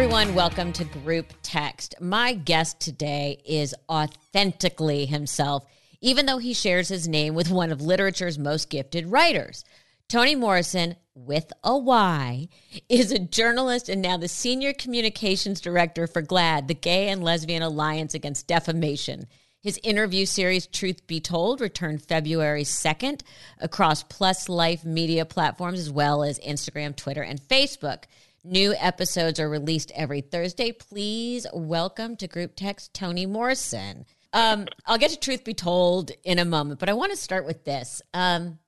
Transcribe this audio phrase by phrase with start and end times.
[0.00, 1.96] Everyone, welcome to Group Text.
[2.00, 5.66] My guest today is authentically himself,
[6.00, 9.64] even though he shares his name with one of literature's most gifted writers.
[10.08, 12.46] Tony Morrison, with a Y,
[12.88, 17.64] is a journalist and now the senior communications director for GLAAD, the Gay and Lesbian
[17.64, 19.26] Alliance Against Defamation.
[19.60, 23.22] His interview series, Truth Be Told, returned February 2nd
[23.58, 28.04] across Plus Life media platforms as well as Instagram, Twitter, and Facebook.
[28.50, 30.72] New episodes are released every Thursday.
[30.72, 34.06] Please welcome to Group Text Tony Morrison.
[34.32, 37.44] Um, I'll get to Truth Be Told in a moment, but I want to start
[37.44, 38.00] with this.
[38.14, 38.58] Um,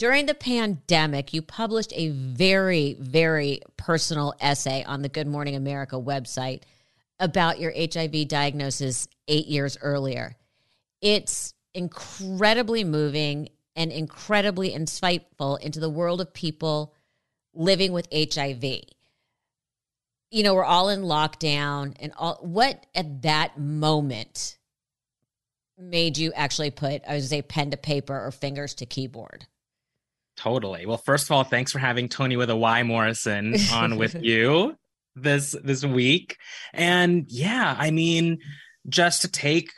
[0.00, 5.94] during the pandemic, you published a very, very personal essay on the Good Morning America
[5.94, 6.62] website
[7.20, 10.34] about your HIV diagnosis eight years earlier.
[11.00, 16.96] It's incredibly moving and incredibly insightful into the world of people
[17.54, 18.64] living with HIV
[20.30, 24.56] you know, we're all in lockdown and all what at that moment
[25.76, 29.46] made you actually put, I would say, pen to paper or fingers to keyboard?
[30.36, 30.86] Totally.
[30.86, 34.76] Well, first of all, thanks for having Tony with a Y Morrison on with you
[35.16, 36.36] this this week.
[36.72, 38.38] And yeah, I mean,
[38.88, 39.70] just to take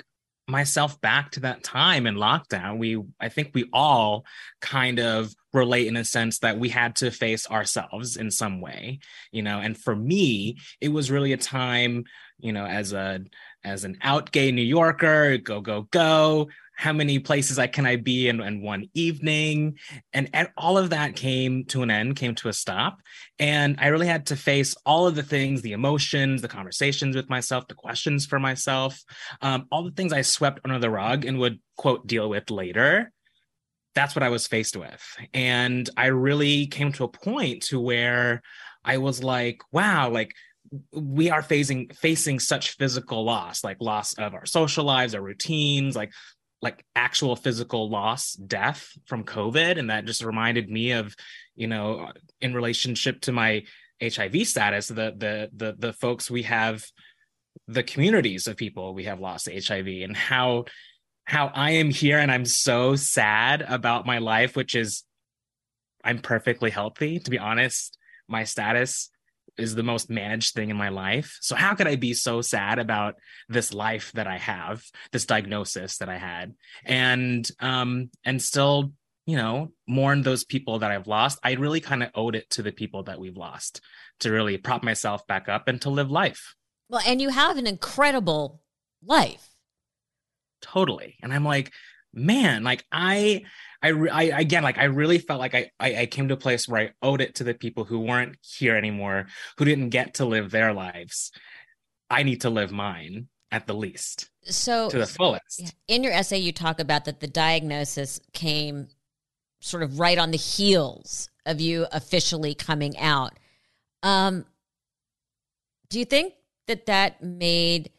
[0.49, 4.25] myself back to that time in lockdown we i think we all
[4.61, 8.99] kind of relate in a sense that we had to face ourselves in some way
[9.31, 9.59] you know?
[9.59, 12.05] And for me it was really a time
[12.39, 13.21] you know as a
[13.65, 16.49] as an out gay new yorker go go go
[16.83, 19.79] how many places I can I be in, in one evening,
[20.13, 22.99] and, and all of that came to an end, came to a stop,
[23.39, 27.31] and I really had to face all of the things, the emotions, the conversations with
[27.31, 29.01] myself, the questions for myself,
[29.43, 33.13] um, all the things I swept under the rug and would quote deal with later.
[33.95, 38.43] That's what I was faced with, and I really came to a point to where
[38.85, 40.33] I was like, wow, like
[40.91, 45.95] we are facing facing such physical loss like loss of our social lives our routines
[45.95, 46.11] like
[46.63, 49.79] like actual physical loss, death from COVID.
[49.79, 51.15] And that just reminded me of,
[51.57, 53.65] you know, in relationship to my
[54.01, 56.85] HIV status, the the the the folks we have,
[57.67, 60.65] the communities of people we have lost to HIV and how
[61.25, 65.05] how I am here and I'm so sad about my life, which is
[66.05, 67.99] I'm perfectly healthy, to be honest.
[68.29, 69.11] My status
[69.59, 71.39] is the most managed thing in my life.
[71.41, 73.17] So how could I be so sad about
[73.49, 74.83] this life that I have,
[75.13, 76.55] this diagnosis that I had,
[76.85, 78.93] and um and still
[79.27, 81.39] you know mourn those people that I've lost?
[81.45, 83.81] I really kind of owed it to the people that we've lost
[84.21, 86.55] to really prop myself back up and to live life.
[86.89, 88.63] Well, and you have an incredible
[89.05, 89.49] life.
[90.61, 91.73] Totally, and I'm like,
[92.13, 93.43] man, like I
[93.83, 96.69] I, I again like I really felt like I, I, I came to a place
[96.69, 99.27] where I owed it to the people who weren't here anymore,
[99.59, 101.33] who didn't get to live their lives.
[102.11, 104.31] I need to live mine at the least.
[104.45, 105.75] So to the fullest.
[105.89, 108.89] In your essay, you talk about that the diagnosis came
[109.61, 113.33] sort of right on the heels of you officially coming out.
[114.03, 114.45] Um,
[115.89, 116.35] do you think
[116.67, 117.91] that that made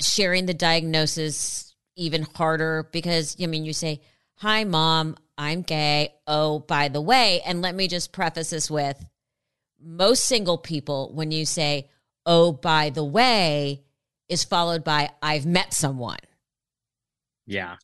[0.00, 1.67] sharing the diagnosis
[1.98, 2.88] even harder?
[2.92, 4.00] Because I mean, you say
[4.36, 6.14] Hi, mom, I'm gay.
[6.28, 9.04] Oh, by the way, and let me just preface this with
[9.82, 11.88] most single people, when you say,
[12.26, 13.82] oh, by the way,
[14.28, 16.18] is followed by, I've met someone.
[17.46, 17.76] Yeah,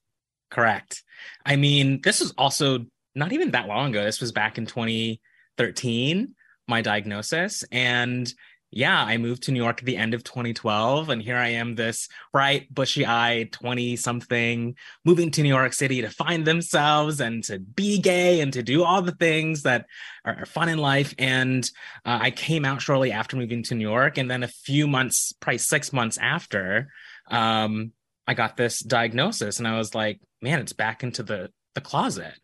[0.51, 1.03] correct.
[1.45, 4.05] I mean, this was also not even that long ago.
[4.05, 6.35] This was back in 2013,
[6.69, 7.65] my diagnosis.
[7.73, 8.33] And
[8.77, 11.77] yeah, I moved to New York at the end of 2012, and here I am,
[11.77, 14.75] this bright, bushy eyed 20 something,
[15.05, 18.83] moving to New York City to find themselves and to be gay and to do
[18.83, 19.87] all the things that
[20.25, 21.15] are, fun in life.
[21.21, 21.65] And
[22.05, 24.19] uh, I came out shortly after moving to New York.
[24.19, 26.89] And then a few months, probably six months after,
[27.31, 27.93] um,
[28.27, 32.35] I got this diagnosis, and I was like, man, it's back into the, the closet.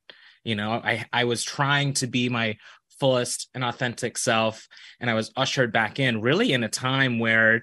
[0.44, 2.56] You know, I, I was trying to be my
[3.00, 4.69] fullest and authentic self.
[5.00, 7.62] And I was ushered back in really in a time where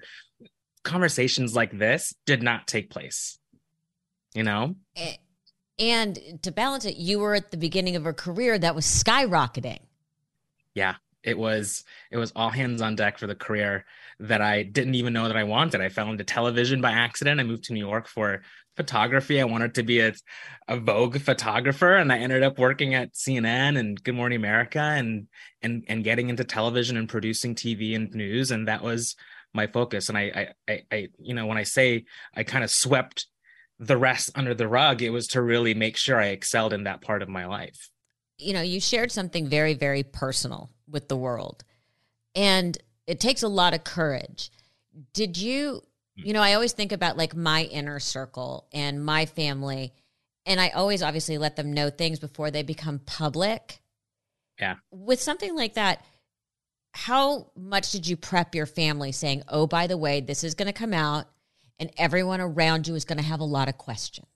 [0.84, 3.38] conversations like this did not take place.
[4.34, 4.74] You know?
[5.78, 9.78] And to balance it, you were at the beginning of a career that was skyrocketing.
[10.74, 10.96] Yeah,
[11.28, 13.84] it was it was all hands on deck for the career
[14.20, 15.80] that I didn't even know that I wanted.
[15.80, 17.38] I fell into television by accident.
[17.38, 18.42] I moved to New York for
[18.76, 19.40] photography.
[19.40, 20.14] I wanted to be a,
[20.66, 25.28] a Vogue photographer, and I ended up working at CNN and Good Morning America, and
[25.62, 29.14] and and getting into television and producing TV and news, and that was
[29.52, 30.08] my focus.
[30.08, 30.22] And I
[30.68, 32.04] I I, I you know when I say
[32.34, 33.26] I kind of swept
[33.78, 37.02] the rest under the rug, it was to really make sure I excelled in that
[37.02, 37.90] part of my life.
[38.38, 41.64] You know, you shared something very very personal with the world,
[42.34, 42.76] and
[43.06, 44.50] it takes a lot of courage.
[45.12, 45.82] Did you
[46.16, 46.26] hmm.
[46.26, 49.92] you know, I always think about like my inner circle and my family,
[50.46, 53.80] and I always obviously let them know things before they become public.
[54.58, 54.76] Yeah.
[54.90, 56.04] With something like that,
[56.92, 60.66] how much did you prep your family saying, oh, by the way, this is going
[60.66, 61.26] to come out
[61.78, 64.26] and everyone around you is going to have a lot of questions?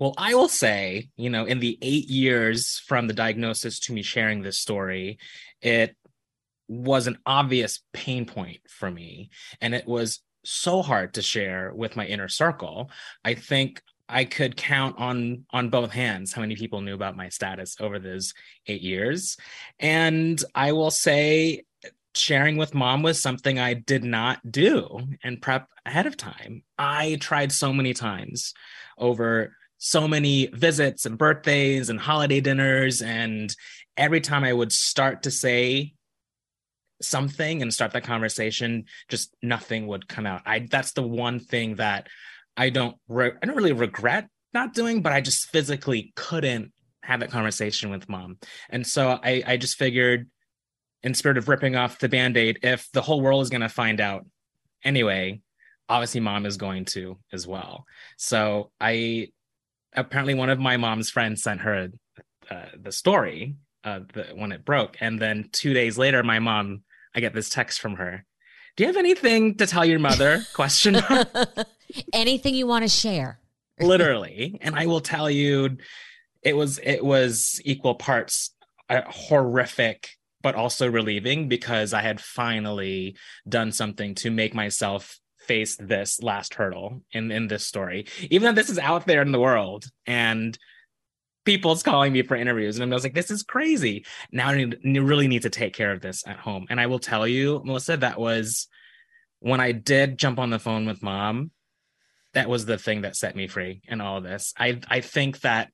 [0.00, 4.02] Well, I will say, you know, in the eight years from the diagnosis to me
[4.02, 5.18] sharing this story,
[5.60, 5.94] it
[6.68, 9.28] was an obvious pain point for me.
[9.60, 12.90] And it was so hard to share with my inner circle.
[13.26, 17.28] I think I could count on on both hands how many people knew about my
[17.28, 18.32] status over those
[18.66, 19.36] 8 years.
[19.78, 21.64] And I will say
[22.14, 26.62] sharing with mom was something I did not do and prep ahead of time.
[26.78, 28.54] I tried so many times
[28.98, 33.56] over so many visits and birthdays and holiday dinners and
[33.96, 35.94] every time I would start to say
[37.02, 40.42] something and start that conversation, just nothing would come out.
[40.44, 42.08] I that's the one thing that
[42.56, 46.72] I don't re- I don't really regret not doing, but I just physically couldn't
[47.02, 48.38] have that conversation with mom.
[48.68, 50.28] And so I I just figured
[51.02, 54.26] in spirit of ripping off the band-aid, if the whole world is gonna find out
[54.84, 55.40] anyway,
[55.88, 57.86] obviously mom is going to as well.
[58.18, 59.28] So I
[59.94, 61.88] apparently one of my mom's friends sent her
[62.50, 66.82] uh, the story uh, the, when it broke, and then two days later, my mom
[67.14, 68.24] I get this text from her.
[68.76, 70.42] Do you have anything to tell your mother?
[70.54, 70.96] Question.
[72.12, 73.40] anything you want to share?
[73.80, 75.78] Literally, and I will tell you,
[76.42, 78.54] it was it was equal parts
[78.88, 80.10] uh, horrific
[80.42, 83.16] but also relieving because I had finally
[83.48, 85.19] done something to make myself
[85.50, 89.32] face this last hurdle in in this story even though this is out there in
[89.32, 90.58] the world and
[91.44, 92.78] people's calling me for interviews.
[92.78, 94.04] And i was like this is crazy.
[94.30, 94.78] Now I need,
[95.12, 96.66] really need to take care of this at home.
[96.70, 98.68] And i will tell you melissa that was
[99.40, 101.50] when i did jump on the phone with mom
[102.34, 104.54] that was the thing that set me free in all of this.
[104.56, 105.70] I i think that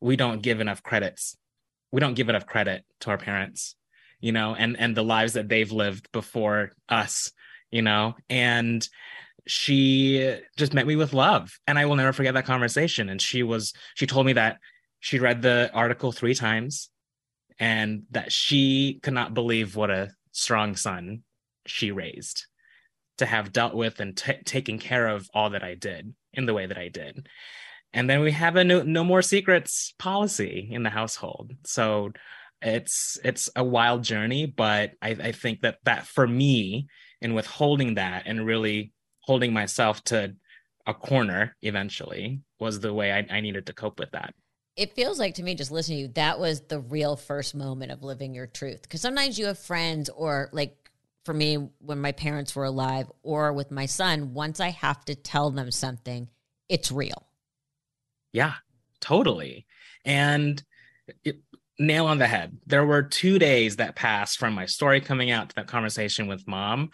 [0.00, 1.36] we don't give enough credits.
[1.92, 3.74] We don't give enough credit to our parents
[4.20, 7.32] you know and and the lives that they've lived before us
[7.70, 8.88] you know and
[9.46, 13.42] she just met me with love and i will never forget that conversation and she
[13.42, 14.58] was she told me that
[15.00, 16.90] she read the article three times
[17.58, 21.22] and that she could not believe what a strong son
[21.66, 22.46] she raised
[23.18, 26.54] to have dealt with and t- taken care of all that I did in the
[26.54, 27.28] way that I did.
[27.92, 31.52] And then we have a no, no more secrets policy in the household.
[31.64, 32.12] So
[32.60, 36.86] it's it's a wild journey, but I, I think that that for me,
[37.20, 40.34] in withholding that and really holding myself to
[40.86, 44.34] a corner eventually was the way I, I needed to cope with that.
[44.76, 47.92] It feels like to me just listening to you that was the real first moment
[47.92, 48.82] of living your truth.
[48.82, 50.90] Because sometimes you have friends or like
[51.24, 55.14] for me when my parents were alive or with my son once i have to
[55.14, 56.28] tell them something
[56.70, 57.26] it's real.
[58.32, 58.54] Yeah
[59.00, 59.66] totally.
[60.04, 60.62] And
[61.24, 61.40] it,
[61.78, 65.48] nail on the head there were two days that passed from my story coming out
[65.48, 66.90] to that conversation with mom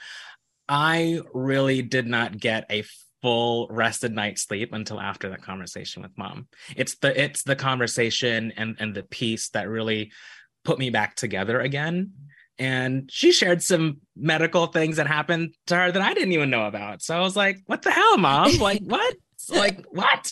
[0.68, 2.84] i really did not get a
[3.24, 6.46] full rested night's sleep until after that conversation with mom.
[6.76, 10.12] It's the it's the conversation and and the piece that really
[10.62, 12.12] put me back together again.
[12.58, 16.66] And she shared some medical things that happened to her that I didn't even know
[16.66, 17.00] about.
[17.00, 18.58] So I was like, what the hell, mom?
[18.58, 19.16] Like, what?
[19.48, 20.30] like, what?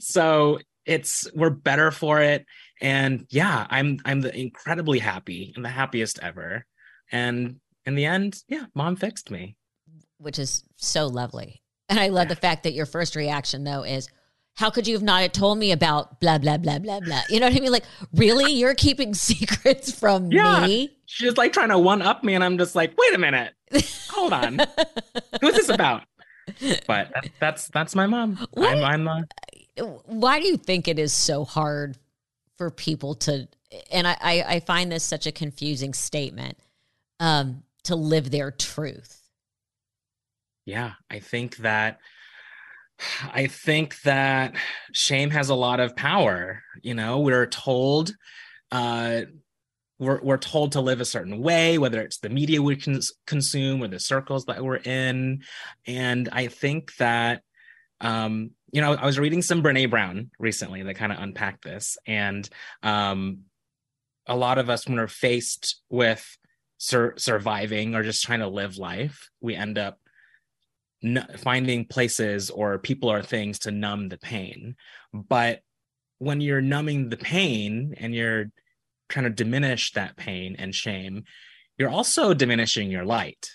[0.00, 2.44] So it's we're better for it.
[2.80, 6.66] And yeah, I'm I'm the incredibly happy and the happiest ever.
[7.12, 9.56] And in the end, yeah, mom fixed me.
[10.18, 11.62] Which is so lovely.
[11.88, 14.08] And I love the fact that your first reaction though is,
[14.54, 17.22] how could you have not told me about blah blah blah blah blah?
[17.28, 17.72] You know what I mean?
[17.72, 20.66] Like, really, you're keeping secrets from yeah.
[20.66, 20.96] me?
[21.06, 23.52] She's like trying to one up me, and I'm just like, wait a minute,
[24.10, 24.60] hold on,
[25.40, 26.02] who's this about?
[26.86, 28.46] But that's that's my mom.
[28.52, 29.26] What, I'm, I'm
[29.78, 31.96] uh, why do you think it is so hard
[32.56, 33.48] for people to?
[33.90, 36.58] And I I, find this such a confusing statement
[37.20, 39.24] um, to live their truth
[40.66, 41.98] yeah, I think that
[43.32, 44.54] I think that
[44.92, 46.62] shame has a lot of power.
[46.82, 48.14] You know, we're told
[48.70, 49.22] uh,
[49.98, 52.80] we're, we're told to live a certain way, whether it's the media we
[53.26, 55.42] consume or the circles that we're in.
[55.86, 57.42] And I think that,
[58.00, 61.96] um, you know, I was reading some Brene Brown recently that kind of unpacked this.
[62.08, 62.48] And
[62.82, 63.42] um,
[64.26, 66.36] a lot of us, when we're faced with
[66.78, 70.00] sur- surviving or just trying to live life, we end up
[71.04, 74.74] n- finding places or people or things to numb the pain.
[75.12, 75.60] But
[76.18, 78.46] when you're numbing the pain and you're
[79.08, 81.22] trying to diminish that pain and shame,
[81.78, 83.50] you're also diminishing your light.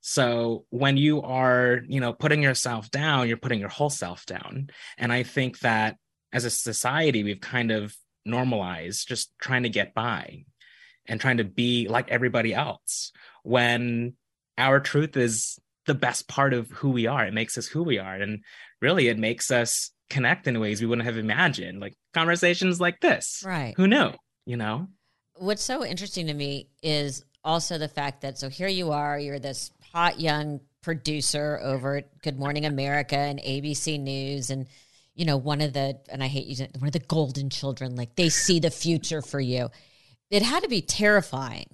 [0.00, 4.70] So when you are, you know, putting yourself down, you're putting your whole self down.
[4.96, 5.96] And I think that
[6.32, 10.44] as a society, we've kind of normalized just trying to get by
[11.06, 14.14] and trying to be like everybody else when
[14.56, 17.24] our truth is the best part of who we are.
[17.26, 18.14] It makes us who we are.
[18.14, 18.44] And
[18.80, 23.42] really, it makes us connect in ways we wouldn't have imagined, like conversations like this.
[23.44, 23.74] Right.
[23.76, 24.12] Who knew,
[24.46, 24.88] you know?
[25.34, 29.38] What's so interesting to me is also the fact that so here you are, you're
[29.38, 34.66] this hot young producer over at Good Morning America and ABC News and
[35.14, 37.96] you know one of the and I hate using it, one of the golden children
[37.96, 39.70] like they see the future for you.
[40.30, 41.66] It had to be terrifying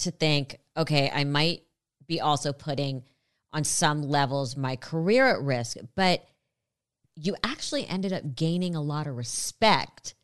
[0.00, 1.62] to think, okay, I might
[2.06, 3.02] be also putting
[3.52, 6.24] on some levels my career at risk, but
[7.16, 10.14] you actually ended up gaining a lot of respect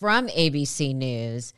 [0.00, 1.52] from ABC News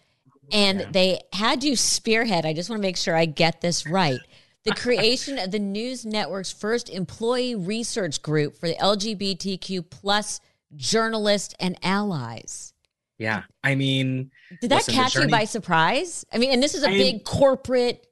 [0.51, 0.87] and yeah.
[0.91, 2.47] they had you spearhead.
[2.47, 4.21] I just want to make sure I get this right.
[4.69, 10.41] The creation of the news network's first employee research group for the LGBTQ plus
[10.77, 12.73] journalists and allies.
[13.19, 13.43] Yeah.
[13.65, 16.25] I mean, did that listen, catch journey- you by surprise?
[16.33, 18.07] I mean, and this is a I big corporate,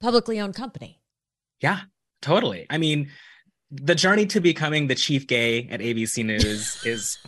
[0.00, 1.00] publicly owned company.
[1.60, 1.80] Yeah,
[2.20, 2.66] totally.
[2.68, 3.10] I mean,
[3.70, 7.18] the journey to becoming the chief gay at ABC News is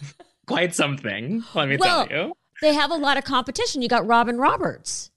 [0.47, 2.35] quite something, let me well, tell you.
[2.61, 3.83] They have a lot of competition.
[3.83, 5.11] You got Robin Roberts.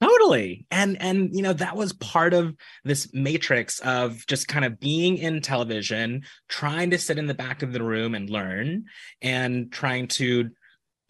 [0.00, 0.66] Totally.
[0.70, 2.54] And and you know that was part of
[2.84, 7.62] this matrix of just kind of being in television, trying to sit in the back
[7.62, 8.86] of the room and learn
[9.20, 10.50] and trying to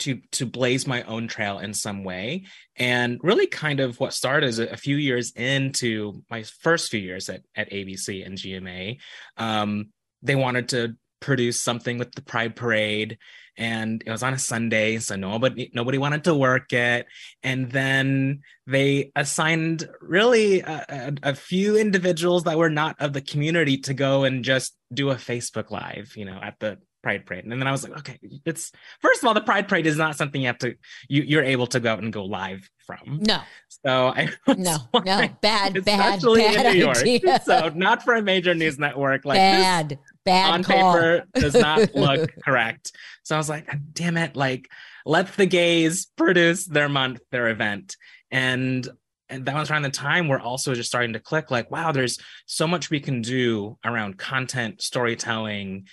[0.01, 2.45] to to blaze my own trail in some way
[2.77, 7.01] and really kind of what started as a, a few years into my first few
[7.01, 8.99] years at, at abc and gma
[9.37, 9.91] um,
[10.23, 13.19] they wanted to produce something with the pride parade
[13.57, 17.07] and it was on a sunday so nobody nobody wanted to work it.
[17.43, 23.21] And then they assigned really a, a, a few individuals that were not of the
[23.21, 27.45] community to go and just do a facebook live you know at the Pride Parade.
[27.45, 30.17] And then I was like, okay, it's first of all, the Pride Parade is not
[30.17, 30.75] something you have to
[31.09, 33.21] you you're able to go out and go live from.
[33.21, 33.41] No.
[33.85, 36.99] So I no like, no bad bad bad in New York.
[36.99, 37.41] Idea.
[37.45, 40.95] So not for a major news network like bad this bad on call.
[40.95, 42.93] paper does not look correct.
[43.23, 44.69] So I was like, damn it, like
[45.07, 47.97] let the gays produce their month, their event.
[48.31, 48.89] And
[49.31, 52.19] and that was around the time we're also just starting to click like wow there's
[52.47, 55.87] so much we can do around content storytelling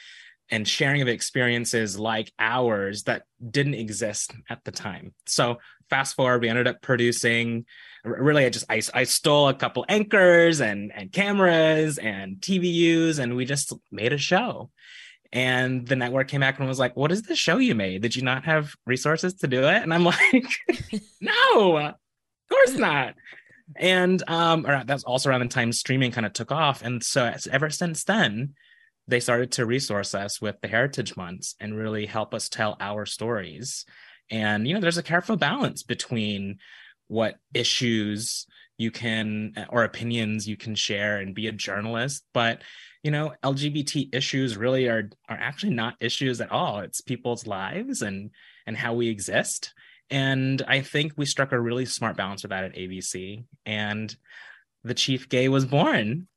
[0.49, 5.13] and sharing of experiences like ours that didn't exist at the time.
[5.25, 5.57] So
[5.89, 7.65] fast forward, we ended up producing.
[8.03, 13.35] Really, I just I, I stole a couple anchors and and cameras and TVUs, and
[13.35, 14.69] we just made a show.
[15.33, 18.01] And the network came back and was like, "What is the show you made?
[18.01, 20.45] Did you not have resources to do it?" And I'm like,
[21.21, 21.95] "No, of
[22.49, 23.15] course not."
[23.75, 27.69] And um, that's also around the time streaming kind of took off, and so ever
[27.69, 28.53] since then,
[29.07, 33.05] they started to resource us with the heritage months and really help us tell our
[33.05, 33.85] stories.
[34.29, 36.57] And you know there's a careful balance between
[37.07, 38.45] what issues
[38.77, 42.61] you can or opinions you can share and be a journalist but
[43.01, 46.79] you know lgbt issues really are are actually not issues at all.
[46.79, 48.31] It's people's lives and
[48.65, 49.73] and how we exist.
[50.09, 54.15] And i think we struck a really smart balance with that at abc and
[54.83, 56.27] the chief gay was born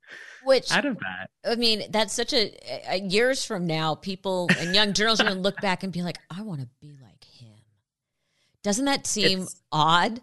[0.44, 2.56] which out of that, I mean, that's such a,
[2.88, 6.02] a years from now, people and young journalists are going to look back and be
[6.02, 7.54] like, "I want to be like him."
[8.62, 10.20] Doesn't that seem it's, odd?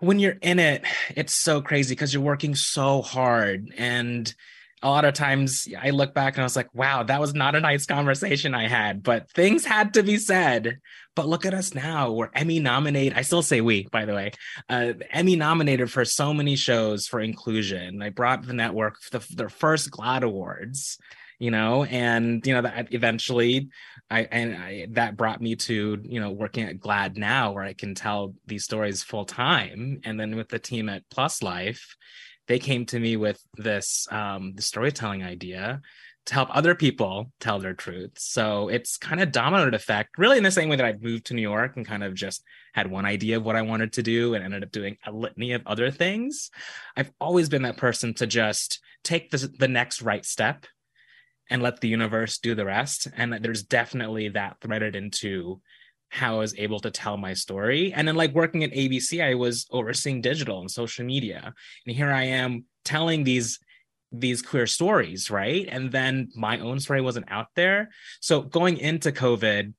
[0.00, 0.82] When you're in it,
[1.14, 4.34] it's so crazy because you're working so hard and
[4.82, 7.54] a lot of times I look back and I was like, wow, that was not
[7.54, 10.78] a nice conversation I had, but things had to be said.
[11.14, 12.12] But look at us now.
[12.12, 13.16] We're Emmy nominated.
[13.16, 14.32] I still say we, by the way,
[14.68, 18.02] uh, Emmy nominated for so many shows for inclusion.
[18.02, 20.98] I brought the network the, their first GLAAD Awards,
[21.38, 23.70] you know, and, you know, that eventually
[24.10, 27.72] I, and I, that brought me to, you know, working at GLAAD now where I
[27.72, 30.02] can tell these stories full time.
[30.04, 31.96] And then with the team at Plus Life,
[32.48, 35.80] they came to me with this um, the storytelling idea
[36.26, 38.24] to help other people tell their truths.
[38.24, 41.34] So it's kind of domino effect, really in the same way that I moved to
[41.34, 42.42] New York and kind of just
[42.74, 45.52] had one idea of what I wanted to do and ended up doing a litany
[45.52, 46.50] of other things.
[46.96, 50.66] I've always been that person to just take the, the next right step
[51.48, 53.06] and let the universe do the rest.
[53.16, 55.60] And there's definitely that threaded into
[56.08, 57.92] how I was able to tell my story.
[57.92, 61.52] And then like working at ABC, I was overseeing digital and social media.
[61.86, 63.58] And here I am telling these
[64.12, 65.66] these queer stories, right?
[65.68, 67.90] And then my own story wasn't out there.
[68.20, 69.74] So going into COVID,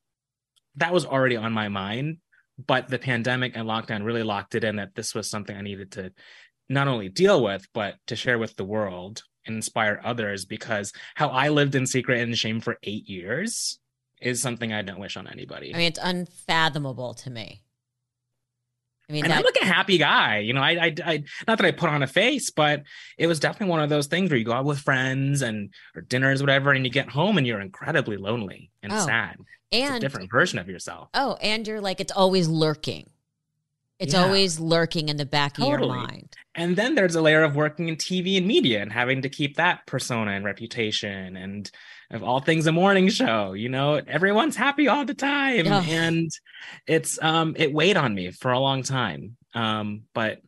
[0.75, 2.17] that was already on my mind.
[2.65, 5.91] But the pandemic and lockdown really locked it in that this was something I needed
[5.93, 6.11] to
[6.69, 11.29] not only deal with, but to share with the world and inspire others because how
[11.29, 13.79] I lived in secret and shame for eight years
[14.21, 15.73] is something I don't wish on anybody.
[15.73, 17.63] I mean, it's unfathomable to me.
[19.09, 19.39] I mean, and that...
[19.39, 20.61] I'm like a happy guy, you know.
[20.61, 22.83] I, I, I, not that I put on a face, but
[23.17, 26.01] it was definitely one of those things where you go out with friends and or
[26.01, 29.37] dinners, whatever, and you get home and you're incredibly lonely and oh, sad.
[29.71, 31.09] And it's a different version of yourself.
[31.13, 33.09] Oh, and you're like, it's always lurking.
[33.99, 34.23] It's yeah.
[34.23, 35.73] always lurking in the back totally.
[35.73, 36.35] of your mind.
[36.53, 39.55] And then there's a layer of working in TV and media and having to keep
[39.55, 41.71] that persona and reputation and
[42.11, 43.95] of all things a morning show you know?
[43.95, 45.65] Everyone's happy all the time.
[45.65, 45.83] Yeah.
[45.87, 46.31] and
[46.85, 49.37] it's um it weighed on me for a long time.
[49.53, 50.41] Um but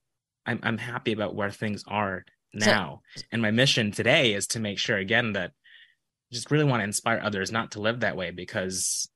[0.45, 3.01] i'm i'm happy about where things are now.
[3.15, 6.81] So, and my mission today is to make sure again that I just really want
[6.81, 9.09] to inspire others not to live that way because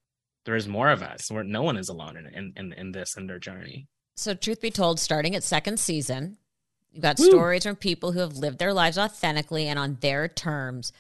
[0.45, 1.31] there's more of us.
[1.31, 3.87] Where no one is alone in in in this in their journey.
[4.15, 6.37] So truth be told starting at second season
[6.91, 7.29] you've got Woo.
[7.29, 10.91] stories from people who have lived their lives authentically and on their terms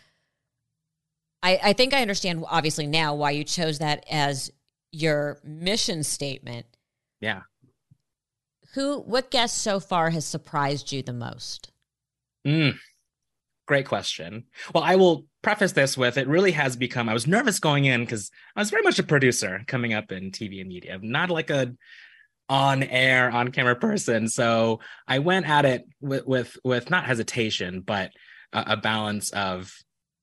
[1.43, 4.49] I, I think I understand obviously now why you chose that as
[4.93, 6.65] your mission statement.
[7.19, 7.41] Yeah.
[8.73, 11.71] Who, what guest so far has surprised you the most?
[12.47, 12.77] Mm,
[13.67, 14.45] great question.
[14.73, 18.01] Well, I will preface this with it really has become, I was nervous going in
[18.01, 21.49] because I was very much a producer coming up in TV and media, not like
[21.49, 21.73] a
[22.49, 24.27] on air, on camera person.
[24.27, 28.11] So I went at it with, with, with not hesitation, but
[28.53, 29.73] a, a balance of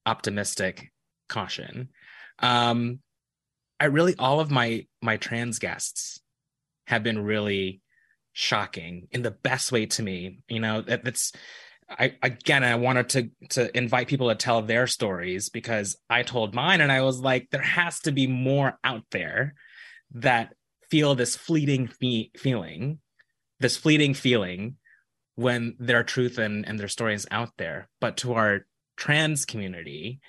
[0.06, 0.90] optimistic
[1.30, 1.88] caution.
[2.40, 3.00] Um,
[3.80, 6.20] I really all of my my trans guests
[6.86, 7.80] have been really
[8.32, 10.40] shocking in the best way to me.
[10.48, 11.32] You know, that, that's
[11.88, 16.54] I again I wanted to to invite people to tell their stories because I told
[16.54, 19.54] mine and I was like, there has to be more out there
[20.14, 20.54] that
[20.90, 22.98] feel this fleeting fe- feeling,
[23.60, 24.76] this fleeting feeling
[25.36, 27.88] when their truth and, and their story is out there.
[28.00, 28.66] But to our
[28.96, 30.20] trans community,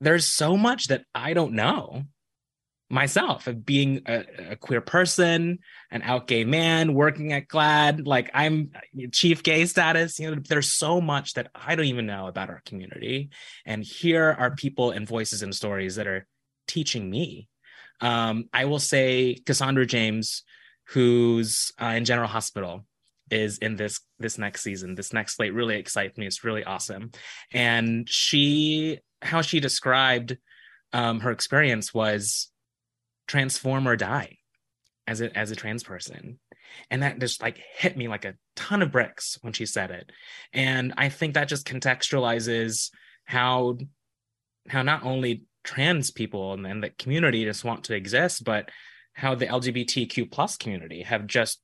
[0.00, 2.04] there's so much that I don't know
[2.90, 5.60] myself of being a, a, queer person,
[5.92, 8.72] an out gay man, working at GLAAD, like I'm
[9.12, 10.18] chief gay status.
[10.18, 13.30] You know, there's so much that I don't even know about our community.
[13.64, 16.26] And here are people and voices and stories that are
[16.66, 17.48] teaching me.
[18.00, 20.42] Um, I will say Cassandra James,
[20.88, 22.84] who's uh, in General Hospital,
[23.30, 24.96] is in this this next season.
[24.96, 26.26] This next slate really excites me.
[26.26, 27.12] It's really awesome,
[27.52, 30.36] and she how she described
[30.92, 32.50] um, her experience was
[33.26, 34.38] transform or die
[35.06, 36.38] as a as a trans person.
[36.90, 40.10] And that just like hit me like a ton of bricks when she said it.
[40.52, 42.90] And i think that just contextualizes
[43.24, 43.78] how
[44.68, 48.70] how not only trans people and, and the community just want to exist but
[49.12, 51.60] how the lgbtq plus community have just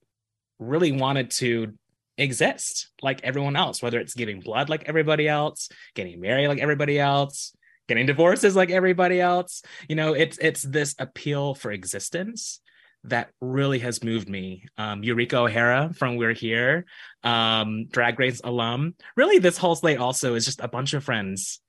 [0.59, 1.73] really wanted to
[2.17, 6.99] exist like everyone else, whether it's giving blood like everybody else, getting married like everybody
[6.99, 7.55] else,
[7.87, 9.61] getting divorces like everybody else.
[9.87, 12.59] You know, it's it's this appeal for existence
[13.03, 14.65] that really has moved me.
[14.77, 16.85] Um, Eureka O'Hara from We're Here,
[17.23, 18.95] um, Drag Race alum.
[19.15, 21.61] Really, this whole slate also is just a bunch of friends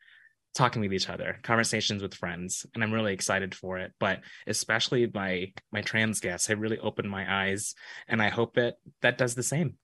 [0.54, 3.92] talking with each other, conversations with friends, and I'm really excited for it.
[4.00, 7.74] But especially my my trans guests have really opened my eyes,
[8.08, 9.74] and I hope it that does the same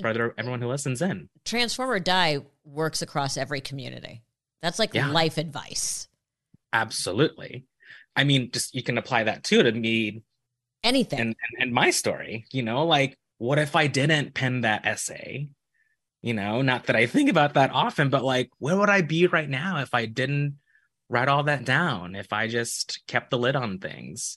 [0.00, 1.28] for everyone who listens in.
[1.44, 4.22] Transform or Die works across every community.
[4.62, 5.08] That's like yeah.
[5.10, 6.08] life advice.
[6.72, 7.64] Absolutely.
[8.14, 10.22] I mean, just you can apply that too to me.
[10.82, 11.20] Anything.
[11.20, 15.48] And, and, and my story, you know, like what if I didn't pen that essay?
[16.22, 19.26] You know, not that I think about that often, but like, where would I be
[19.26, 20.58] right now if I didn't
[21.08, 22.14] write all that down?
[22.14, 24.36] If I just kept the lid on things,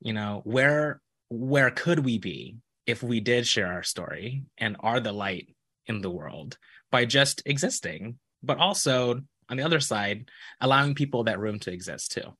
[0.00, 5.00] you know, where where could we be if we did share our story and are
[5.00, 5.54] the light
[5.86, 6.58] in the world
[6.90, 12.12] by just existing, but also on the other side, allowing people that room to exist
[12.12, 12.34] too.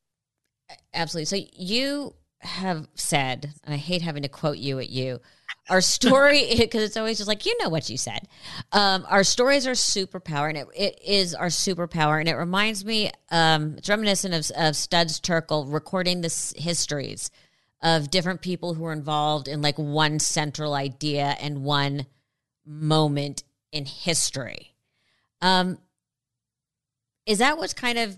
[0.95, 1.25] Absolutely.
[1.25, 5.21] So you have said, and I hate having to quote you at you,
[5.69, 8.29] our story because it's always just like you know what you said.
[8.73, 13.11] Um, our stories are superpower, and it, it is our superpower, and it reminds me.
[13.31, 17.31] Um, it's reminiscent of, of Studs Terkel recording the histories
[17.83, 22.07] of different people who were involved in like one central idea and one
[22.67, 24.75] moment in history.
[25.41, 25.79] Um,
[27.27, 28.17] is that what's kind of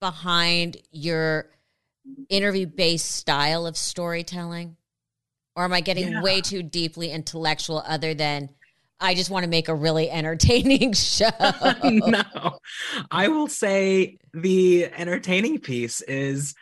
[0.00, 1.50] behind your
[2.28, 4.76] interview based style of storytelling?
[5.54, 6.22] Or am I getting yeah.
[6.22, 8.50] way too deeply intellectual other than
[8.98, 11.30] I just want to make a really entertaining show?
[11.84, 12.58] no.
[13.10, 16.54] I will say the entertaining piece is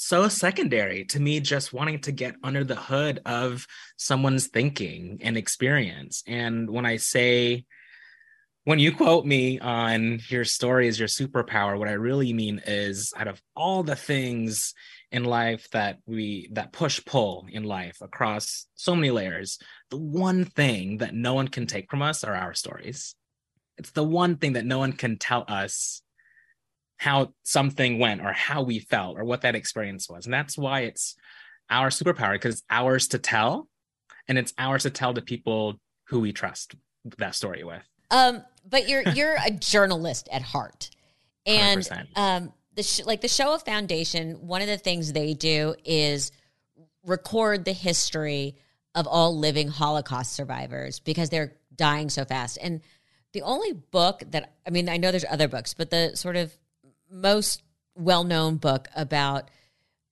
[0.00, 5.36] so secondary to me just wanting to get under the hood of someone's thinking and
[5.36, 6.22] experience.
[6.24, 7.64] And when I say
[8.62, 13.12] when you quote me on your story is your superpower, what I really mean is
[13.16, 14.72] out of all the things
[15.10, 19.58] in life that we that push pull in life across so many layers,
[19.90, 23.16] the one thing that no one can take from us are our stories.
[23.78, 26.02] It's the one thing that no one can tell us
[26.98, 30.26] how something went or how we felt or what that experience was.
[30.26, 31.16] And that's why it's
[31.70, 33.68] our superpower because it's ours to tell
[34.26, 36.74] and it's ours to tell to people who we trust
[37.18, 37.82] that story with.
[38.10, 40.90] Um, but you're you're a journalist at heart,
[41.46, 42.06] and 100%.
[42.16, 44.46] um, the sh- like the Shoah Foundation.
[44.46, 46.32] One of the things they do is
[47.04, 48.56] record the history
[48.94, 52.58] of all living Holocaust survivors because they're dying so fast.
[52.60, 52.80] And
[53.32, 56.52] the only book that I mean, I know there's other books, but the sort of
[57.10, 57.62] most
[57.94, 59.50] well-known book about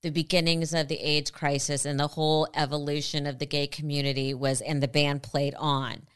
[0.03, 4.61] the beginnings of the AIDS crisis and the whole evolution of the gay community was
[4.61, 6.07] and the band played on.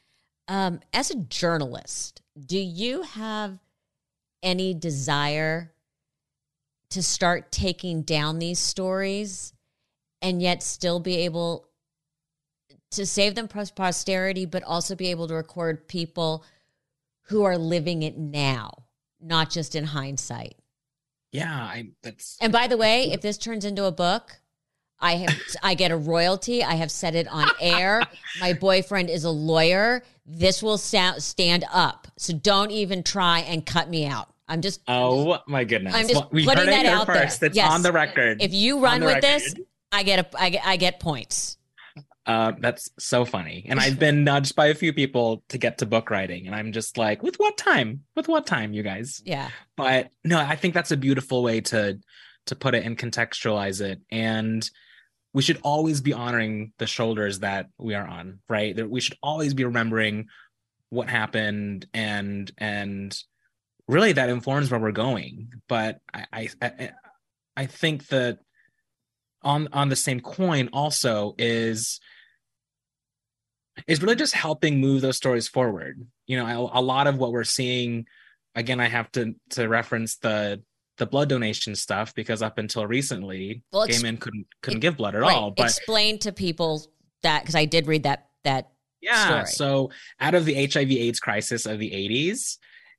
[0.49, 3.59] Um, as a journalist, do you have
[4.43, 5.73] any desire
[6.90, 9.53] to start taking down these stories
[10.23, 11.69] and yet still be able
[12.90, 16.45] to save them for posterity, but also be able to record people
[17.23, 18.85] who are living it now,
[19.21, 20.57] not just in hindsight?
[21.33, 24.40] Yeah, I that's And by the way, if this turns into a book,
[24.99, 26.62] I have I get a royalty.
[26.62, 28.03] I have said it on air.
[28.40, 30.03] My boyfriend is a lawyer.
[30.27, 32.09] This will sta- stand up.
[32.16, 34.29] So don't even try and cut me out.
[34.49, 35.95] I'm just Oh my goodness.
[35.95, 37.40] I'm just we putting that out first.
[37.40, 37.49] there.
[37.49, 37.71] That's yes.
[37.71, 38.43] on the record.
[38.43, 39.23] If you run with record.
[39.23, 39.55] this,
[39.93, 41.57] I get a I get, I get points.
[42.31, 43.66] Uh, that's so funny.
[43.69, 46.47] And I've been nudged by a few people to get to book writing.
[46.47, 48.05] And I'm just like, with what time?
[48.14, 49.21] With what time, you guys?
[49.25, 49.49] Yeah.
[49.77, 51.99] But no, I think that's a beautiful way to
[52.47, 54.01] to put it and contextualize it.
[54.12, 54.69] And
[55.33, 58.77] we should always be honoring the shoulders that we are on, right?
[58.77, 60.29] That we should always be remembering
[60.88, 63.16] what happened and and
[63.88, 65.53] really that informs where we're going.
[65.69, 66.90] But I I
[67.57, 68.38] I think that
[69.43, 71.99] on on the same coin also is
[73.87, 76.06] is really just helping move those stories forward.
[76.26, 78.06] You know, a, a lot of what we're seeing
[78.54, 80.62] again I have to to reference the
[80.98, 84.96] the blood donation stuff because up until recently, well, gay men couldn't couldn't it, give
[84.96, 85.35] blood at right.
[85.35, 85.50] all.
[85.50, 86.87] But explain to people
[87.22, 89.26] that because I did read that that yeah.
[89.26, 89.46] Story.
[89.46, 92.59] So out of the HIV/AIDS crisis of the '80s,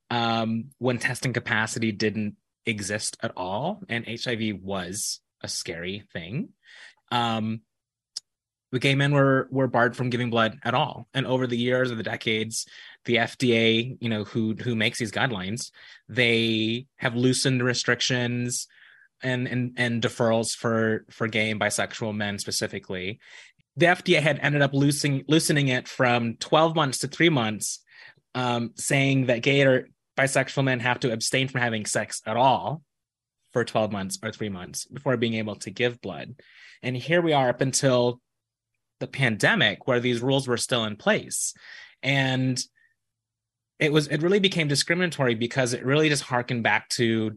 [0.09, 6.49] um, when testing capacity didn't exist at all, and HIV was a scary thing,
[7.11, 7.61] um,
[8.71, 11.07] the gay men were were barred from giving blood at all.
[11.13, 12.65] And over the years or the decades,
[13.05, 15.71] the FDA, you know, who who makes these guidelines,
[16.07, 18.67] they have loosened restrictions
[19.21, 23.19] and and and deferrals for for gay and bisexual men specifically.
[23.75, 27.79] The FDA had ended up loosening loosening it from 12 months to 3 months
[28.35, 32.83] um, saying that gay or bisexual men have to abstain from having sex at all
[33.51, 36.35] for 12 months or 3 months before being able to give blood.
[36.81, 38.21] And here we are up until
[39.01, 41.53] the pandemic where these rules were still in place.
[42.01, 42.63] And
[43.79, 47.35] it was it really became discriminatory because it really just harkened back to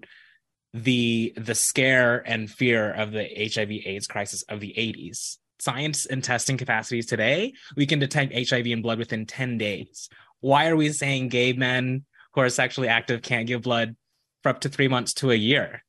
[0.72, 5.38] the the scare and fear of the HIV AIDS crisis of the 80s.
[5.58, 10.08] Science and testing capacities today, we can detect HIV in blood within 10 days.
[10.40, 13.96] Why are we saying gay men who are sexually active can't give blood
[14.42, 15.82] for up to 3 months to a year?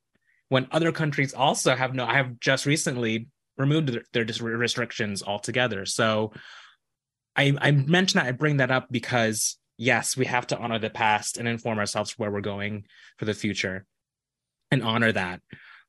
[0.48, 3.28] When other countries also have no I have just recently
[3.58, 5.86] removed their, their restrictions altogether.
[5.86, 6.34] So
[7.36, 10.90] I I mention that I bring that up because yes, we have to honor the
[10.90, 12.86] past and inform ourselves where we're going
[13.18, 13.86] for the future
[14.72, 15.42] and honor that.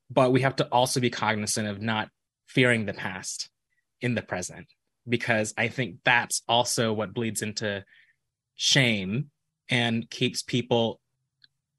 [0.09, 2.09] But we have to also be cognizant of not
[2.47, 3.49] fearing the past
[3.99, 4.67] in the present,
[5.07, 7.83] because I think that's also what bleeds into
[8.55, 9.31] shame
[9.69, 10.99] and keeps people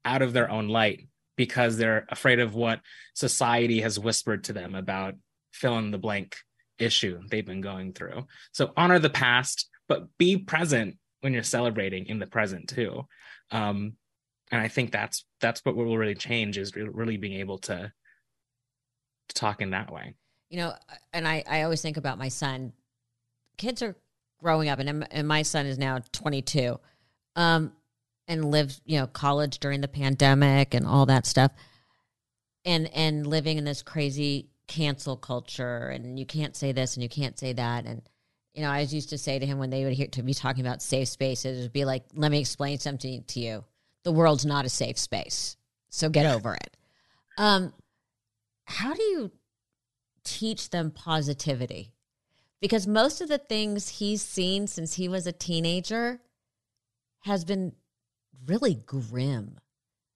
[0.05, 2.81] out of their own light because they're afraid of what
[3.13, 5.15] society has whispered to them about
[5.51, 6.35] fill in the blank
[6.79, 8.25] issue they've been going through.
[8.51, 13.05] So honor the past, but be present when you're celebrating in the present too.
[13.51, 13.93] Um,
[14.51, 17.91] and I think that's that's what will really change is really being able to,
[19.27, 20.15] to talk in that way.
[20.49, 20.73] You know,
[21.13, 22.73] and I I always think about my son.
[23.57, 23.95] Kids are
[24.41, 26.79] growing up, and and my son is now 22,
[27.35, 27.73] um,
[28.27, 31.51] and lived you know college during the pandemic and all that stuff,
[32.65, 37.09] and and living in this crazy cancel culture, and you can't say this and you
[37.09, 38.01] can't say that, and
[38.53, 40.65] you know I used to say to him when they would hear to be talking
[40.65, 43.65] about safe spaces, it would be like, let me explain something to you
[44.03, 45.57] the world's not a safe space.
[45.89, 46.77] So get over it.
[47.37, 47.73] Um,
[48.65, 49.31] how do you
[50.23, 51.93] teach them positivity?
[52.61, 56.21] Because most of the things he's seen since he was a teenager
[57.21, 57.73] has been
[58.45, 59.59] really grim.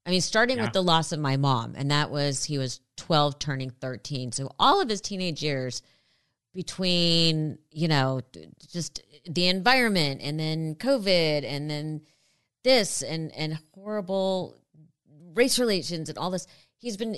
[0.06, 0.64] I mean, starting yeah.
[0.64, 4.32] with the loss of my mom, and that was he was 12 turning 13.
[4.32, 5.82] So all of his teenage years
[6.54, 8.22] between, you know,
[8.72, 12.02] just the environment and then COVID and then
[12.64, 14.56] this and and horrible
[15.34, 17.18] race relations and all this he's been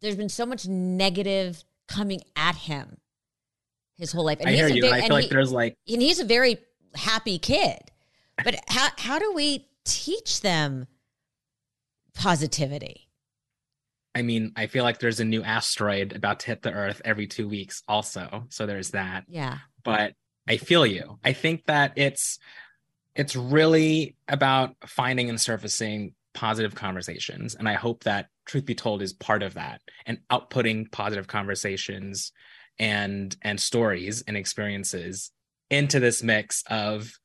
[0.00, 2.98] there's been so much negative coming at him
[3.96, 4.82] his whole life and I hear you.
[4.82, 6.58] Very, I feel like he, there's like and he's a very
[6.94, 7.78] happy kid
[8.44, 10.86] but how how do we teach them
[12.14, 13.08] positivity
[14.14, 17.26] I mean, I feel like there's a new asteroid about to hit the Earth every
[17.26, 18.44] two weeks, also.
[18.48, 19.24] So there's that.
[19.26, 19.58] Yeah.
[19.82, 20.14] But
[20.46, 21.18] I feel you.
[21.24, 22.38] I think that it's
[23.16, 27.54] it's really about finding and surfacing positive conversations.
[27.54, 32.32] And I hope that truth be told is part of that and outputting positive conversations
[32.78, 35.32] and and stories and experiences
[35.70, 37.18] into this mix of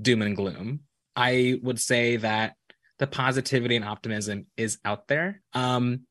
[0.00, 0.80] doom and gloom.
[1.16, 2.54] I would say that
[3.00, 5.40] the positivity and optimism is out there.
[5.54, 6.02] Um,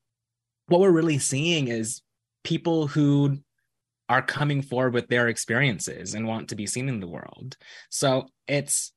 [0.67, 2.01] what we're really seeing is
[2.43, 3.37] people who
[4.09, 7.55] are coming forward with their experiences and want to be seen in the world.
[7.91, 8.91] So it's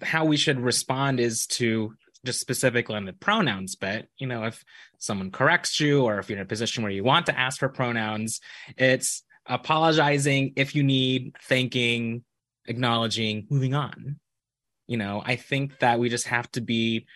[0.00, 4.64] how we should respond is to just specifically on the pronouns but you know, if
[4.98, 7.68] someone corrects you or if you're in a position where you want to ask for
[7.68, 8.40] pronouns,
[8.76, 12.24] it's apologizing if you need, thanking,
[12.66, 14.20] acknowledging, moving on.
[14.86, 17.06] You know, I think that we just have to be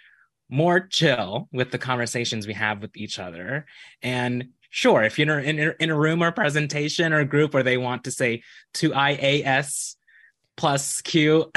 [0.48, 3.66] more chill with the conversations we have with each other.
[4.02, 8.04] And sure, if you're in, in, a room or presentation or group where they want
[8.04, 8.42] to say
[8.74, 9.94] to IAS
[10.56, 11.50] plus Q,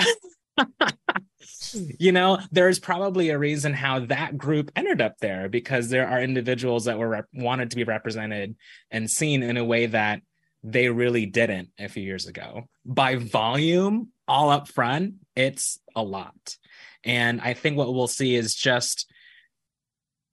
[1.99, 6.21] you know, there's probably a reason how that group ended up there because there are
[6.21, 8.55] individuals that were rep- wanted to be represented
[8.91, 10.21] and seen in a way that
[10.63, 12.63] they really didn't a few years ago.
[12.85, 16.57] By volume, all up front, it's a lot.
[17.03, 19.11] And I think what we'll see is just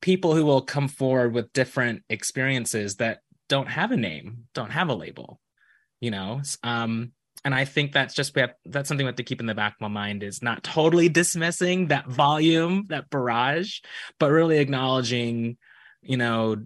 [0.00, 4.88] people who will come forward with different experiences that don't have a name, don't have
[4.88, 5.40] a label,
[6.00, 6.40] you know.
[6.62, 7.12] Um,
[7.44, 9.54] and I think that's just we have that's something we have to keep in the
[9.54, 13.80] back of my mind is not totally dismissing that volume, that barrage,
[14.18, 15.56] but really acknowledging,
[16.02, 16.56] you know,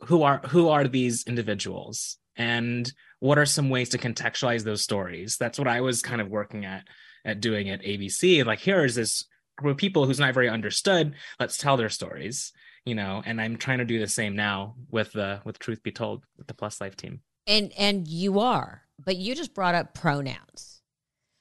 [0.00, 5.36] who are who are these individuals and what are some ways to contextualize those stories.
[5.38, 6.84] That's what I was kind of working at
[7.24, 8.44] at doing at ABC.
[8.44, 9.24] Like here is this
[9.56, 11.14] group of people who's not very understood.
[11.40, 12.52] Let's tell their stories,
[12.84, 13.22] you know.
[13.24, 16.46] And I'm trying to do the same now with the with Truth Be Told with
[16.46, 17.20] the Plus Life team.
[17.46, 20.80] And and you are but you just brought up pronouns.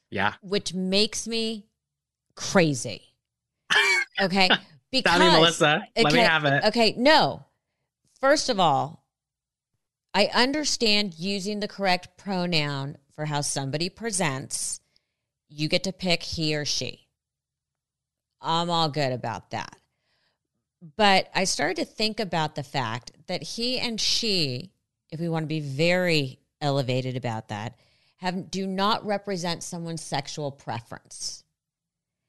[0.10, 0.34] Yeah.
[0.42, 1.68] Which makes me
[2.36, 3.02] crazy.
[4.18, 4.50] Okay.
[4.94, 5.86] Because me, Melissa.
[5.98, 6.64] Let okay, me have it.
[6.68, 6.94] Okay.
[6.98, 7.44] No.
[8.22, 9.05] First of all,
[10.16, 14.80] I understand using the correct pronoun for how somebody presents.
[15.50, 17.10] You get to pick he or she.
[18.42, 19.78] I'm all good about that.
[20.96, 24.72] But I started to think about the fact that he and she,
[25.12, 27.78] if we want to be very elevated about that
[28.18, 31.44] have do not represent someone's sexual preference.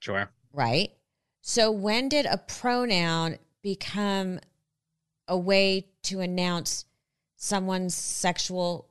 [0.00, 0.28] Sure.
[0.52, 0.90] Right?
[1.40, 4.40] So when did a pronoun become
[5.28, 6.84] a way to announce
[7.36, 8.88] someone's sexual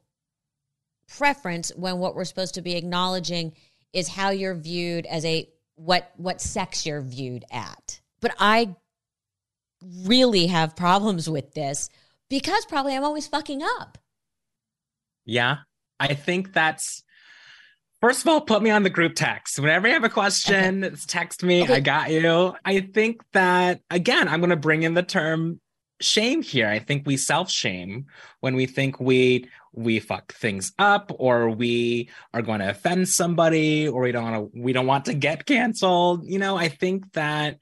[1.08, 3.54] preference when what we're supposed to be acknowledging
[3.94, 8.00] is how you're viewed as a what what sex you're viewed at.
[8.22, 8.76] But I
[10.04, 11.90] really have problems with this
[12.30, 13.98] because probably I'm always fucking up.
[15.26, 15.58] Yeah.
[16.00, 17.04] I think that's
[18.02, 19.58] First of all, put me on the group text.
[19.58, 20.96] Whenever you have a question, okay.
[21.08, 21.64] text me.
[21.64, 21.76] Okay.
[21.76, 22.54] I got you.
[22.64, 25.60] I think that, again, I'm going to bring in the term
[26.02, 26.68] shame here.
[26.68, 28.06] I think we self shame
[28.40, 33.88] when we think we we fuck things up or we are going to offend somebody
[33.88, 36.26] or we don't want to we don't want to get canceled.
[36.26, 37.60] You know, I think that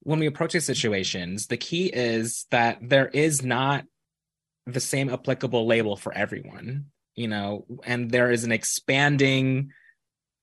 [0.00, 3.84] when we approach these situations, the key is that there is not
[4.66, 6.86] the same applicable label for everyone.
[7.16, 9.70] you know, and there is an expanding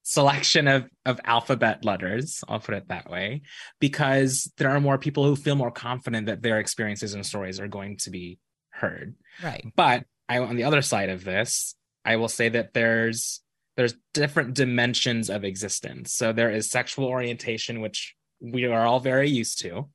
[0.04, 3.42] selection of of alphabet letters i'll put it that way
[3.80, 7.68] because there are more people who feel more confident that their experiences and stories are
[7.68, 8.40] going to be
[8.72, 9.16] heard.
[9.44, 9.66] Right.
[9.76, 13.42] But i on the other side of this i will say that there's
[13.78, 16.14] there's different dimensions of existence.
[16.14, 19.90] So there is sexual orientation which we are all very used to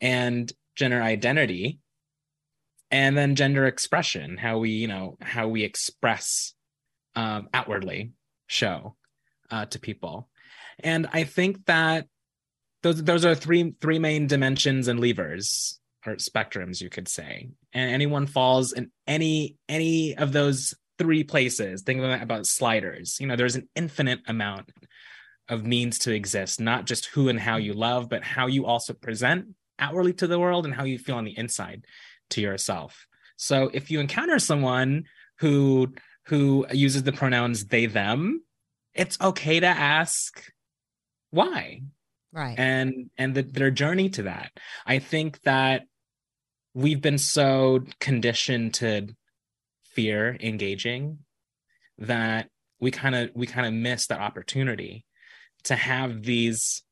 [0.00, 1.80] and gender identity
[2.90, 6.54] and then gender expression how we you know how we express
[7.16, 8.12] um, outwardly
[8.46, 8.94] show
[9.50, 10.28] uh, to people.
[10.80, 12.06] And i think that
[12.82, 17.50] those those are three three main dimensions and levers or spectrums you could say.
[17.72, 23.18] And anyone falls in any any of those three places think about sliders.
[23.20, 24.70] You know there's an infinite amount
[25.48, 28.92] of means to exist not just who and how you love but how you also
[28.92, 31.86] present outwardly to the world and how you feel on the inside
[32.30, 33.06] to yourself.
[33.36, 35.04] So if you encounter someone
[35.38, 35.94] who
[36.26, 38.42] who uses the pronouns they them,
[38.98, 40.44] it's okay to ask
[41.30, 41.82] why.
[42.32, 42.58] Right.
[42.58, 44.50] And and the, their journey to that.
[44.84, 45.84] I think that
[46.74, 49.08] we've been so conditioned to
[49.84, 51.18] fear engaging
[51.98, 52.48] that
[52.80, 55.04] we kind of we kind of miss that opportunity
[55.64, 56.82] to have these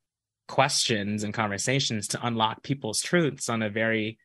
[0.48, 4.18] questions and conversations to unlock people's truths on a very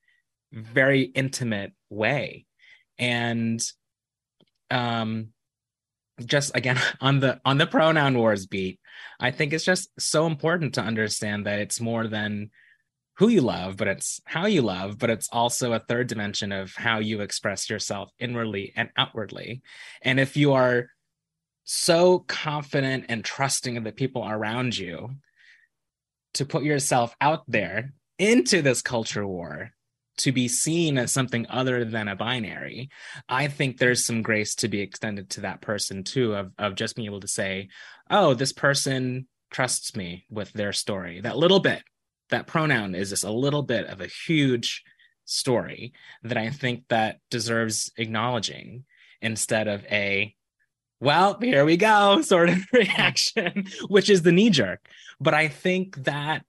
[0.51, 2.45] very intimate way
[2.99, 3.61] and
[4.69, 5.29] um
[6.25, 8.79] just again on the on the pronoun wars beat
[9.19, 12.49] i think it's just so important to understand that it's more than
[13.17, 16.73] who you love but it's how you love but it's also a third dimension of
[16.75, 19.61] how you express yourself inwardly and outwardly.
[20.01, 20.89] And if you are
[21.63, 25.11] so confident and trusting of the people around you
[26.33, 29.71] to put yourself out there into this culture war
[30.21, 32.89] to be seen as something other than a binary
[33.29, 36.95] i think there's some grace to be extended to that person too of, of just
[36.95, 37.67] being able to say
[38.09, 41.19] oh this person trusts me with their story.
[41.21, 41.83] That little bit
[42.29, 44.83] that pronoun is just a little bit of a huge
[45.25, 48.83] story that i think that deserves acknowledging
[49.21, 50.33] instead of a
[50.99, 55.95] well here we go sort of reaction which is the knee jerk but i think
[56.03, 56.43] that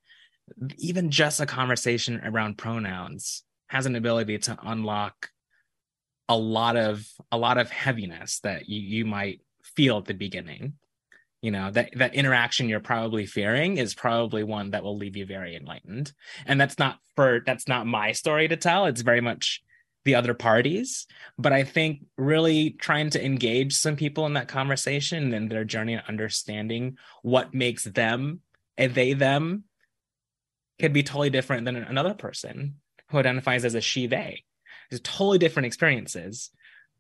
[0.79, 5.31] even just a conversation around pronouns has an ability to unlock
[6.29, 10.75] a lot of a lot of heaviness that you, you might feel at the beginning.
[11.41, 15.25] You know that that interaction you're probably fearing is probably one that will leave you
[15.25, 16.13] very enlightened.
[16.45, 18.85] And that's not for that's not my story to tell.
[18.85, 19.63] It's very much
[20.05, 21.07] the other parties.
[21.39, 25.95] But i think really trying to engage some people in that conversation and their journey
[25.95, 28.41] and understanding what makes them
[28.77, 29.65] and they them
[30.79, 32.75] could be totally different than another person
[33.13, 34.43] who identifies as a she they.
[34.91, 36.51] It's totally different experiences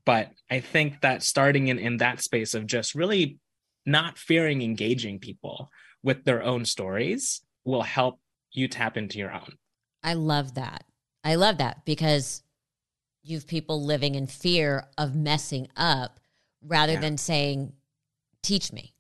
[0.04, 3.38] but i think that starting in in that space of just really
[3.86, 5.70] not fearing engaging people
[6.02, 8.20] with their own stories will help
[8.52, 9.56] you tap into your own.
[10.02, 10.84] I love that.
[11.24, 12.42] I love that because
[13.22, 16.18] you've people living in fear of messing up
[16.62, 17.00] rather yeah.
[17.00, 17.72] than saying
[18.42, 18.94] teach me.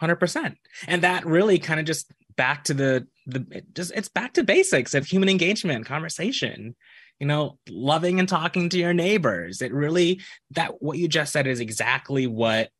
[0.00, 4.42] 100% and that really kind of just back to the the just it's back to
[4.42, 6.74] basics of human engagement conversation
[7.18, 9.62] you know loving and talking to your neighbors.
[9.62, 10.20] It really
[10.52, 12.70] that what you just said is exactly what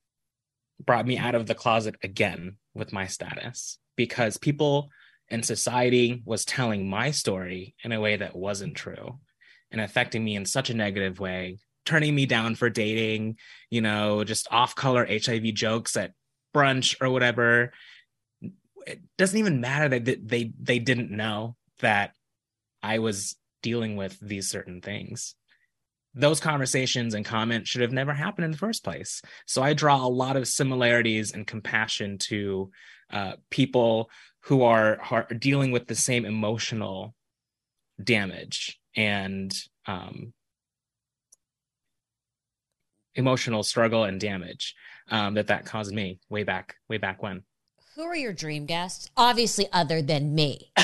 [0.85, 4.91] brought me out of the closet again with my status because people
[5.29, 9.19] in society was telling my story in a way that wasn't true
[9.71, 13.37] and affecting me in such a negative way turning me down for dating
[13.71, 16.13] you know just off color hiv jokes at
[16.55, 17.73] brunch or whatever
[18.87, 22.13] it doesn't even matter that they they didn't know that
[22.83, 25.35] I was dealing with these certain things.
[26.15, 29.23] Those conversations and comments should have never happened in the first place.
[29.47, 32.71] So I draw a lot of similarities and compassion to
[33.13, 34.11] uh, people
[34.45, 37.15] who are, are dealing with the same emotional
[38.03, 39.53] damage and
[39.87, 40.33] um,
[43.15, 44.75] emotional struggle and damage
[45.11, 47.43] um, that that caused me way back way back when.
[47.99, 49.11] Who are your dream guests?
[49.17, 50.71] Obviously, other than me.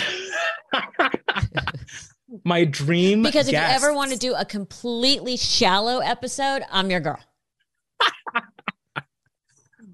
[2.44, 3.70] My dream Because if guests.
[3.70, 7.20] you ever want to do a completely shallow episode, I'm your girl.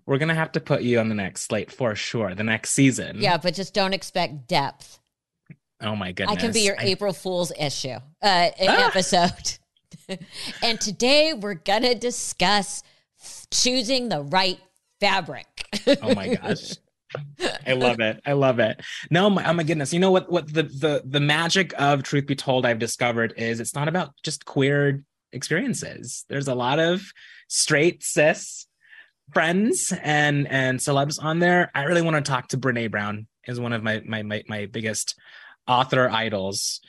[0.07, 3.19] We're gonna have to put you on the next slate for sure, the next season.
[3.21, 4.99] Yeah, but just don't expect depth.
[5.83, 6.39] Oh my goodness!
[6.39, 6.85] I can be your I...
[6.85, 8.25] April Fool's issue uh,
[8.63, 8.89] ah!
[8.89, 9.59] episode.
[10.63, 12.83] and today we're gonna discuss
[13.53, 14.59] choosing the right
[15.01, 15.45] fabric.
[16.01, 16.77] oh my gosh.
[17.67, 18.21] I love it.
[18.25, 18.81] I love it.
[19.11, 19.93] No, my, oh my goodness.
[19.93, 20.31] You know what?
[20.31, 24.15] What the the the magic of Truth Be Told I've discovered is it's not about
[24.23, 26.25] just queer experiences.
[26.29, 27.03] There's a lot of
[27.49, 28.67] straight cis
[29.33, 31.71] friends and and celebs on there.
[31.75, 34.67] I really want to talk to Brene Brown is one of my my my, my
[34.67, 35.19] biggest
[35.67, 36.81] author idols.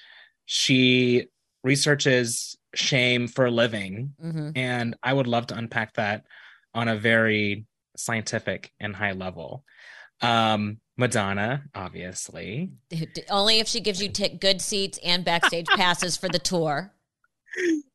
[0.45, 1.27] She
[1.63, 4.51] researches shame for a living, mm-hmm.
[4.55, 6.25] and I would love to unpack that
[6.73, 7.65] on a very
[7.97, 9.63] scientific and high level.
[10.21, 12.71] Um, Madonna, obviously.
[13.29, 16.93] Only if she gives you t- good seats and backstage passes for the tour.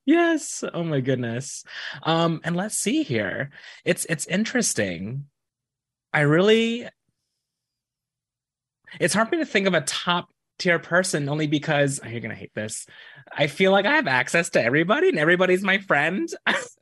[0.04, 0.62] Yes.
[0.72, 1.64] Oh my goodness.
[2.02, 3.50] Um, and let's see here.
[3.84, 5.26] It's it's interesting.
[6.12, 6.88] I really
[9.00, 12.20] it's hard for me to think of a top tier person only because oh, you're
[12.20, 12.86] gonna hate this.
[13.32, 16.28] I feel like I have access to everybody and everybody's my friend.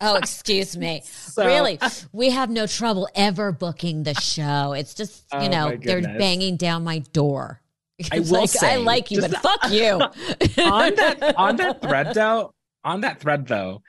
[0.00, 1.02] oh, excuse me.
[1.38, 1.78] So, really,
[2.12, 4.72] we have no trouble ever booking the show.
[4.72, 7.60] It's just you oh know they're banging down my door.
[8.12, 9.92] I will like, say, I like you, but fuck you.
[10.64, 13.82] on that on that thread though, on that thread though,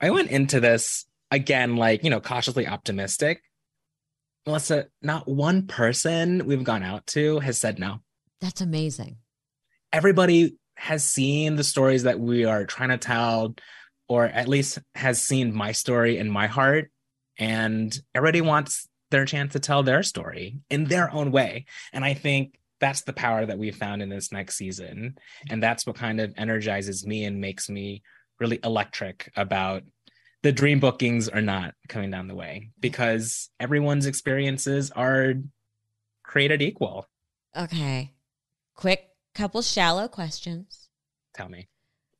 [0.00, 3.42] I went into this again like you know cautiously optimistic.
[4.46, 8.00] Melissa, not one person we've gone out to has said no.
[8.40, 9.16] That's amazing.
[9.92, 13.54] Everybody has seen the stories that we are trying to tell,
[14.08, 16.90] or at least has seen my story in my heart.
[17.38, 21.66] And everybody wants their chance to tell their story in their own way.
[21.92, 25.16] And I think that's the power that we found in this next season.
[25.48, 28.02] And that's what kind of energizes me and makes me
[28.38, 29.82] really electric about
[30.42, 35.34] the dream bookings are not coming down the way because everyone's experiences are
[36.22, 37.08] created equal.
[37.56, 38.12] Okay.
[38.74, 40.88] Quick couple shallow questions.
[41.34, 41.68] Tell me.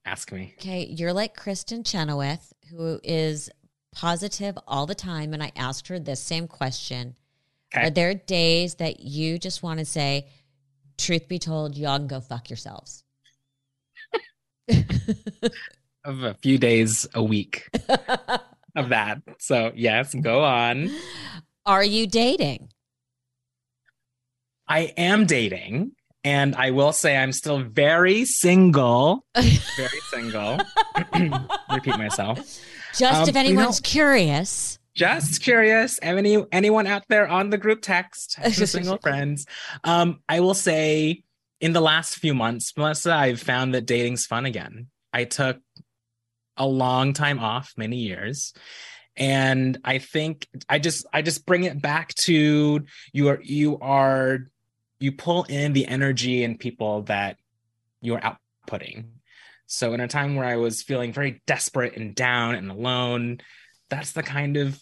[0.07, 0.55] Ask me.
[0.59, 0.85] Okay.
[0.85, 3.51] You're like Kristin Chenoweth, who is
[3.93, 5.35] positive all the time.
[5.35, 7.17] And I asked her this same question.
[7.75, 7.89] Okay.
[7.89, 10.29] Are there days that you just want to say,
[10.97, 13.03] truth be told, y'all can go fuck yourselves?
[16.05, 17.69] of a few days a week
[18.77, 19.23] of that.
[19.41, 20.91] So, yes, go on.
[21.67, 22.69] Are you dating?
[24.69, 25.93] I am dating.
[26.27, 29.25] And I will say I'm still very single.
[29.37, 30.59] very single.
[31.73, 32.39] Repeat myself.
[32.97, 34.81] Just um, if anyone's curious.
[34.93, 36.01] Just curious.
[36.03, 39.47] Any anyone out there on the group text, single friends.
[39.85, 41.23] Um, I will say
[41.61, 44.89] in the last few months, Melissa, I've found that dating's fun again.
[45.13, 45.61] I took
[46.57, 48.53] a long time off, many years.
[49.17, 54.49] And I think I just I just bring it back to you are you are
[54.99, 57.39] you pull in the energy and people that
[58.01, 58.39] you are
[58.69, 59.07] outputting.
[59.67, 63.39] So in a time where I was feeling very desperate and down and alone,
[63.91, 64.81] that's the kind of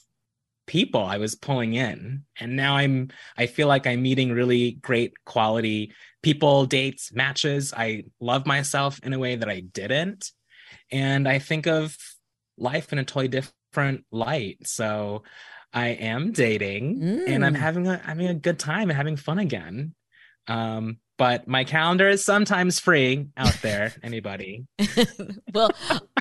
[0.67, 2.25] people I was pulling in.
[2.39, 5.93] And now I'm I feel like I'm meeting really great quality
[6.23, 7.75] people, dates, matches.
[7.77, 10.31] I love myself in a way that I didn't
[10.91, 11.97] and I think of
[12.57, 14.67] life in a totally different light.
[14.67, 15.23] So
[15.73, 17.29] I am dating mm.
[17.29, 17.59] and I'm mm.
[17.59, 19.95] having a having a good time and having fun again.
[20.49, 23.93] Um, but my calendar is sometimes free out there.
[24.03, 24.67] Anybody?
[25.55, 25.71] well,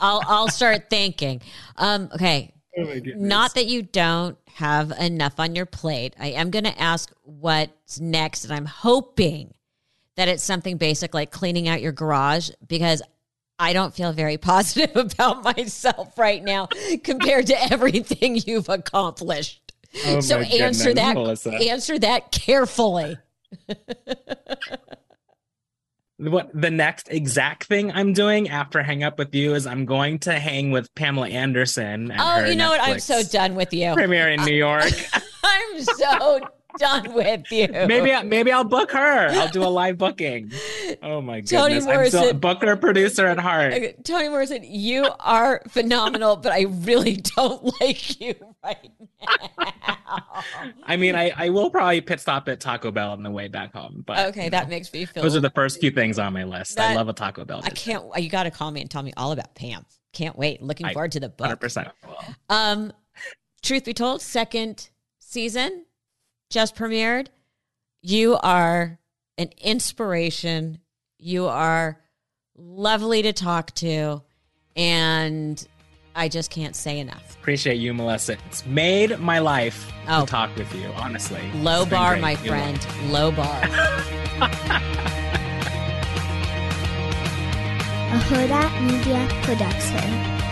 [0.02, 1.42] I'll I'll start thinking.
[1.78, 2.54] Um, okay.
[2.78, 6.16] Oh Not that you don't have enough on your plate.
[6.20, 9.54] I am going to ask what's next, and I'm hoping
[10.16, 13.02] that it's something basic like cleaning out your garage because
[13.60, 16.68] I don't feel very positive about myself right now
[17.04, 19.72] compared to everything you've accomplished.
[20.08, 21.52] Oh so answer goodness, that Melissa.
[21.52, 23.18] answer that carefully.
[26.18, 30.20] what the next exact thing I'm doing after hang up with you is I'm going
[30.20, 32.14] to hang with Pamela Anderson.
[32.18, 32.90] oh, you know Netflix what?
[32.90, 33.94] I'm so done with you.
[33.94, 34.92] Premiere in New York.
[35.44, 36.40] I'm so
[36.78, 37.68] done with you.
[37.68, 39.30] Maybe maybe I'll book her.
[39.30, 40.52] I'll do a live booking.
[41.02, 41.52] Oh my goodness.
[41.52, 44.04] Tony Morrison, I'm still booker producer at heart.
[44.04, 50.44] Tony Morrison, you are phenomenal, but I really don't like you right now.
[50.86, 53.74] I mean, I, I will probably pit stop at Taco Bell on the way back
[53.74, 54.04] home.
[54.06, 55.24] But okay, that know, makes me feel.
[55.24, 56.78] Those are the first few things on my list.
[56.78, 57.62] That, I love a Taco Bell.
[57.64, 58.06] I can't.
[58.18, 59.86] You got to call me and tell me all about Pam.
[60.12, 60.62] Can't wait.
[60.62, 61.48] Looking forward to the book.
[61.48, 61.88] Hundred percent.
[62.50, 62.94] Um,
[63.62, 65.86] truth be told, second season
[66.54, 67.28] just premiered.
[68.04, 69.00] You are
[69.40, 70.78] an inspiration.
[71.18, 72.00] You are
[72.56, 74.22] lovely to talk to.
[74.76, 75.68] And
[76.16, 77.36] I just can't say enough.
[77.40, 78.38] Appreciate you, Melissa.
[78.48, 80.22] It's made my life oh.
[80.22, 81.42] to talk with you, honestly.
[81.56, 82.80] Low bar, my friend.
[83.08, 83.64] Low bar.
[83.64, 83.68] a
[88.30, 90.43] Hurrdat Media Production.